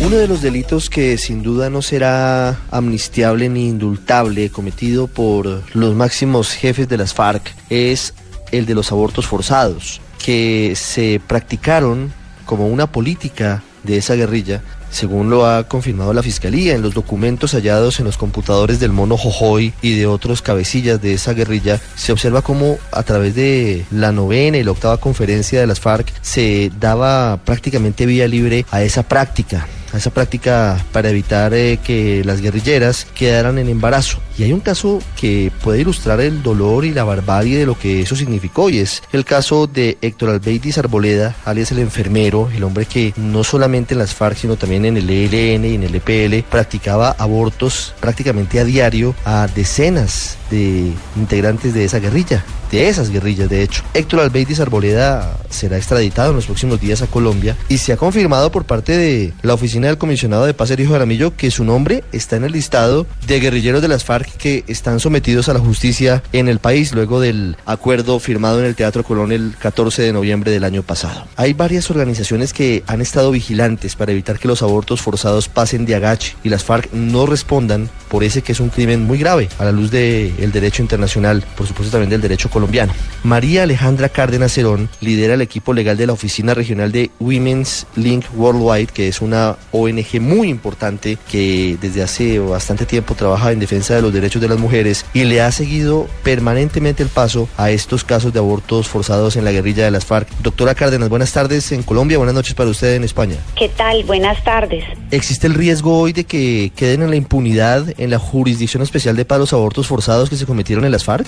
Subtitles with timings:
[0.00, 5.94] Uno de los delitos que sin duda no será amnistiable ni indultable cometido por los
[5.96, 8.14] máximos jefes de las FARC es
[8.52, 12.12] el de los abortos forzados, que se practicaron
[12.46, 17.52] como una política de esa guerrilla, según lo ha confirmado la Fiscalía en los documentos
[17.52, 22.12] hallados en los computadores del mono Jojoy y de otros cabecillas de esa guerrilla, se
[22.12, 26.70] observa cómo a través de la novena y la octava conferencia de las FARC se
[26.78, 29.66] daba prácticamente vía libre a esa práctica
[29.98, 34.18] esa práctica para evitar eh, que las guerrilleras quedaran en embarazo.
[34.38, 38.02] Y hay un caso que puede ilustrar el dolor y la barbarie de lo que
[38.02, 42.86] eso significó y es el caso de Héctor Albeidis Arboleda, alias el enfermero, el hombre
[42.86, 46.46] que no solamente en las FARC sino también en el ELN y en el EPL
[46.48, 53.48] practicaba abortos prácticamente a diario a decenas de integrantes de esa guerrilla, de esas guerrillas
[53.48, 53.82] de hecho.
[53.94, 58.50] Héctor Albeidis Arboleda será extraditado en los próximos días a Colombia y se ha confirmado
[58.50, 62.36] por parte de la oficina del comisionado de paz Erijo Jaramillo que su nombre está
[62.36, 66.48] en el listado de guerrilleros de las FARC que están sometidos a la justicia en
[66.48, 70.64] el país luego del acuerdo firmado en el Teatro Colón el 14 de noviembre del
[70.64, 71.26] año pasado.
[71.36, 75.94] Hay varias organizaciones que han estado vigilantes para evitar que los abortos forzados pasen de
[75.94, 79.64] agache y las FARC no respondan por ese que es un crimen muy grave a
[79.64, 82.92] la luz del derecho internacional, por supuesto también del derecho colombiano.
[83.22, 88.24] María Alejandra Cárdenas Cerón lidera el equipo legal de la Oficina Regional de Women's Link
[88.34, 93.94] Worldwide, que es una ONG muy importante que desde hace bastante tiempo trabaja en defensa
[93.94, 98.04] de los derechos de las mujeres y le ha seguido permanentemente el paso a estos
[98.04, 100.28] casos de abortos forzados en la guerrilla de las FARC.
[100.42, 103.36] Doctora Cárdenas, buenas tardes en Colombia, buenas noches para usted en España.
[103.56, 104.04] ¿Qué tal?
[104.04, 104.84] Buenas tardes.
[105.10, 109.24] ¿Existe el riesgo hoy de que queden en la impunidad en la Jurisdicción Especial de
[109.24, 111.26] Paros Abortos Forzados que se cometieron en las FARC?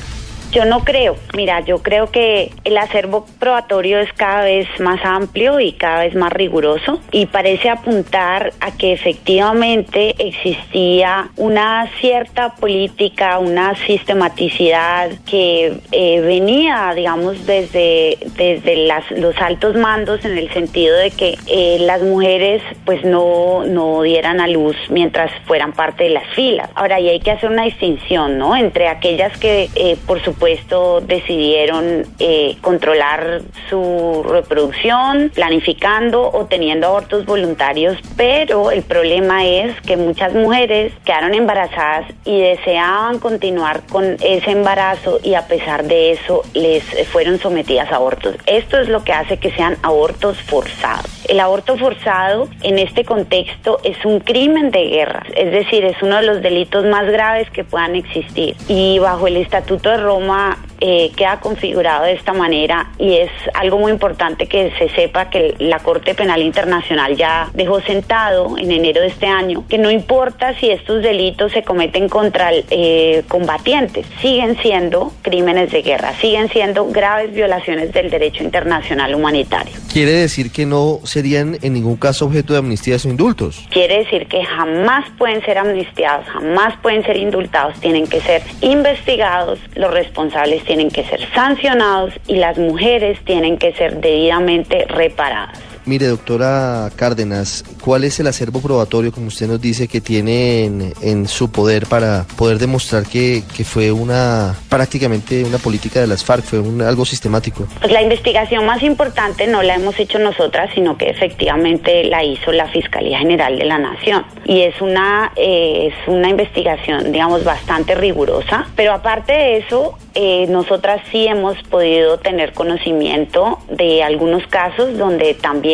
[0.50, 1.16] Yo no creo.
[1.36, 6.16] Mira, yo creo que el acervo probatorio es cada vez más amplio y cada vez
[6.16, 15.78] más riguroso y parece apuntar a que efectivamente existía una cierta política, una sistematicidad que
[15.92, 21.78] eh, venía, digamos, desde, desde las, los altos mandos en el sentido de que eh,
[21.80, 26.68] las mujeres pues no, no dieran a luz mientras fueran parte de las filas.
[26.74, 28.56] Ahora, y hay que hacer una distinción, ¿no?
[28.56, 36.86] Entre aquellas que, eh, por supuesto, supuesto, decidieron eh, controlar su reproducción, planificando o teniendo
[36.86, 44.16] abortos voluntarios, pero el problema es que muchas mujeres quedaron embarazadas y deseaban continuar con
[44.22, 48.36] ese embarazo y a pesar de eso les fueron sometidas a abortos.
[48.46, 51.19] Esto es lo que hace que sean abortos forzados.
[51.30, 56.16] El aborto forzado en este contexto es un crimen de guerra, es decir, es uno
[56.16, 58.56] de los delitos más graves que puedan existir.
[58.66, 63.78] Y bajo el Estatuto de Roma, eh, queda configurado de esta manera y es algo
[63.78, 69.02] muy importante que se sepa que la Corte Penal Internacional ya dejó sentado en enero
[69.02, 74.56] de este año que no importa si estos delitos se cometen contra eh, combatientes, siguen
[74.62, 79.74] siendo crímenes de guerra, siguen siendo graves violaciones del derecho internacional humanitario.
[79.92, 83.66] Quiere decir que no serían en ningún caso objeto de amnistías o indultos.
[83.70, 89.58] Quiere decir que jamás pueden ser amnistiados, jamás pueden ser indultados, tienen que ser investigados
[89.74, 95.69] los responsables tienen que ser sancionados y las mujeres tienen que ser debidamente reparadas.
[95.86, 101.26] Mire, doctora Cárdenas, ¿cuál es el acervo probatorio, como usted nos dice, que tiene en,
[101.26, 106.58] su poder para poder demostrar que, fue una prácticamente una política de las FARC, fue
[106.86, 107.66] algo sistemático?
[107.80, 112.52] Pues la investigación más importante no la hemos hecho nosotras, sino que efectivamente la hizo
[112.52, 114.24] la Fiscalía General de la Nación.
[114.44, 120.46] Y es una, eh, es una investigación, digamos, bastante rigurosa, pero aparte de eso, eh,
[120.48, 125.69] nosotras sí hemos podido tener conocimiento de algunos casos donde también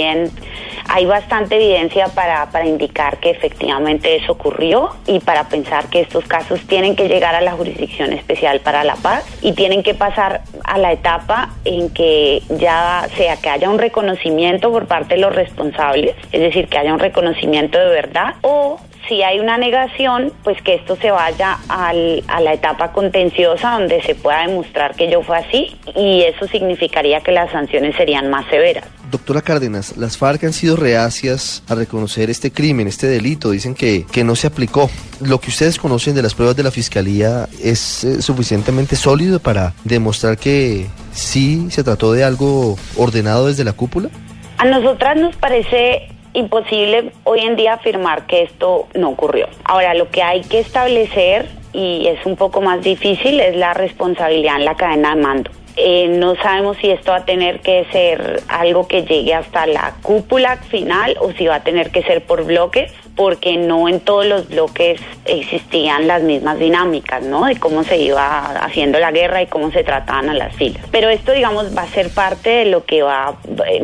[0.89, 6.25] hay bastante evidencia para, para indicar que efectivamente eso ocurrió y para pensar que estos
[6.27, 10.43] casos tienen que llegar a la Jurisdicción Especial para la Paz y tienen que pasar
[10.65, 15.35] a la etapa en que ya sea que haya un reconocimiento por parte de los
[15.35, 18.79] responsables, es decir, que haya un reconocimiento de verdad o
[19.09, 24.03] si hay una negación, pues que esto se vaya al- a la etapa contenciosa donde
[24.03, 28.47] se pueda demostrar que yo fue así y eso significaría que las sanciones serían más
[28.51, 28.85] severas.
[29.11, 33.51] Doctora Cárdenas, las FARC han sido reacias a reconocer este crimen, este delito.
[33.53, 34.91] Dicen que, que no se aplicó.
[35.21, 39.75] Lo que ustedes conocen de las pruebas de la Fiscalía es eh, suficientemente sólido para
[39.85, 44.09] demostrar que sí se trató de algo ordenado desde la cúpula.
[44.59, 49.49] A nosotras nos parece imposible hoy en día afirmar que esto no ocurrió.
[49.65, 54.57] Ahora, lo que hay que establecer, y es un poco más difícil, es la responsabilidad
[54.57, 55.51] en la cadena de mando.
[55.77, 59.95] Eh, no sabemos si esto va a tener que ser algo que llegue hasta la
[60.03, 64.27] cúpula final o si va a tener que ser por bloques, porque no en todos
[64.27, 67.47] los bloques existían las mismas dinámicas, ¿no?
[67.47, 70.85] De cómo se iba haciendo la guerra y cómo se trataban a las filas.
[70.93, 73.35] Pero esto, digamos, va a ser parte de lo que va,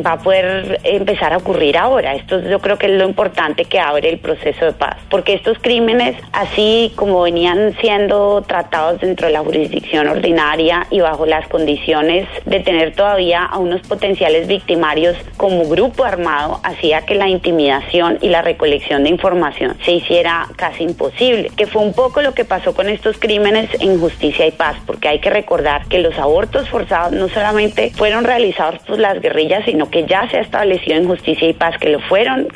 [0.05, 2.13] va a poder empezar a ocurrir ahora.
[2.13, 5.57] Esto yo creo que es lo importante que abre el proceso de paz, porque estos
[5.59, 12.27] crímenes, así como venían siendo tratados dentro de la jurisdicción ordinaria y bajo las condiciones
[12.45, 18.29] de tener todavía a unos potenciales victimarios como grupo armado, hacía que la intimidación y
[18.29, 19.22] la recolección de información
[19.83, 23.99] se hiciera casi imposible, que fue un poco lo que pasó con estos crímenes en
[23.99, 28.79] justicia y paz, porque hay que recordar que los abortos forzados no solamente fueron realizados
[28.83, 31.99] por las guerrillas, sino que ya se ha establecido en justicia y paz que lo
[32.01, 32.47] fueron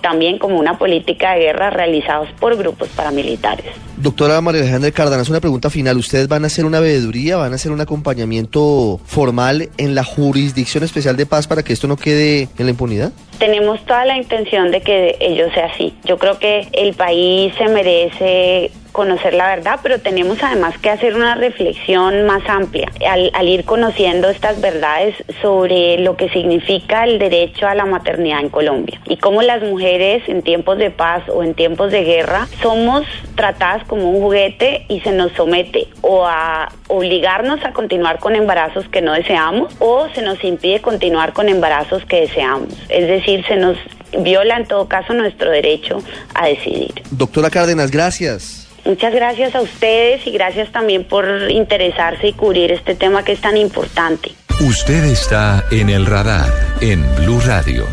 [0.00, 3.66] también como una política de guerra realizados por grupos paramilitares.
[3.96, 5.96] Doctora María Alejandra Cárdenas, una pregunta final.
[5.96, 10.82] ¿Ustedes van a hacer una veeduría, van a hacer un acompañamiento formal en la Jurisdicción
[10.82, 13.12] Especial de Paz para que esto no quede en la impunidad?
[13.38, 15.94] Tenemos toda la intención de que ello sea así.
[16.04, 21.14] Yo creo que el país se merece conocer la verdad, pero tenemos además que hacer
[21.14, 27.18] una reflexión más amplia al, al ir conociendo estas verdades sobre lo que significa el
[27.18, 31.42] derecho a la maternidad en Colombia y cómo las mujeres en tiempos de paz o
[31.42, 36.70] en tiempos de guerra somos tratadas como un juguete y se nos somete o a
[36.88, 42.04] obligarnos a continuar con embarazos que no deseamos o se nos impide continuar con embarazos
[42.04, 42.74] que deseamos.
[42.88, 43.76] Es decir, se nos
[44.20, 46.02] viola en todo caso nuestro derecho
[46.34, 46.92] a decidir.
[47.10, 48.61] Doctora Cárdenas, gracias.
[48.84, 53.40] Muchas gracias a ustedes y gracias también por interesarse y cubrir este tema que es
[53.40, 54.32] tan importante.
[54.60, 56.50] Usted está en el radar
[56.80, 57.86] en Blue Radio.